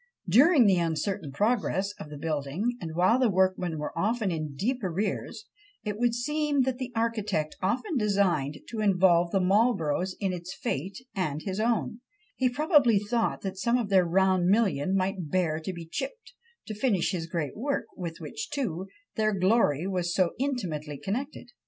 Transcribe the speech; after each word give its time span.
During 0.27 0.65
the 0.65 0.79
uncertain 0.79 1.31
progress 1.31 1.93
of 1.99 2.09
the 2.09 2.17
building, 2.17 2.75
and 2.81 2.95
while 2.95 3.19
the 3.19 3.29
workmen 3.29 3.77
were 3.77 3.95
often 3.95 4.31
in 4.31 4.55
deep 4.55 4.83
arrears, 4.83 5.45
it 5.83 5.99
would 5.99 6.15
seem 6.15 6.63
that 6.63 6.79
the 6.79 6.91
architect 6.95 7.55
often 7.61 7.97
designed 7.97 8.57
to 8.69 8.79
involve 8.81 9.29
the 9.29 9.39
Marlboroughs 9.39 10.15
in 10.19 10.33
its 10.33 10.55
fate 10.55 11.05
and 11.13 11.43
his 11.43 11.59
own; 11.59 12.01
he 12.35 12.49
probably 12.49 12.97
thought 12.97 13.41
that 13.41 13.59
some 13.59 13.77
of 13.77 13.89
their 13.89 14.03
round 14.03 14.47
million 14.47 14.95
might 14.95 15.29
bear 15.29 15.59
to 15.59 15.71
be 15.71 15.85
chipped, 15.85 16.33
to 16.65 16.73
finish 16.73 17.11
his 17.11 17.27
great 17.27 17.55
work, 17.55 17.85
with 17.95 18.17
which, 18.17 18.49
too, 18.49 18.87
their 19.17 19.33
glory 19.37 19.85
was 19.85 20.15
so 20.15 20.31
intimately 20.39 20.97
connected. 20.97 21.51